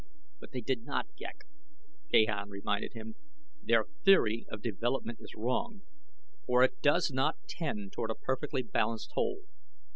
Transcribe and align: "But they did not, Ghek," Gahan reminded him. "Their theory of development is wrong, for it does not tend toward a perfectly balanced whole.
"But 0.39 0.51
they 0.51 0.61
did 0.61 0.81
not, 0.83 1.15
Ghek," 1.15 1.41
Gahan 2.11 2.49
reminded 2.49 2.93
him. 2.93 3.13
"Their 3.61 3.83
theory 4.03 4.47
of 4.49 4.63
development 4.63 5.19
is 5.21 5.35
wrong, 5.35 5.83
for 6.47 6.63
it 6.63 6.81
does 6.81 7.11
not 7.11 7.37
tend 7.47 7.91
toward 7.91 8.09
a 8.09 8.15
perfectly 8.15 8.63
balanced 8.63 9.11
whole. 9.13 9.41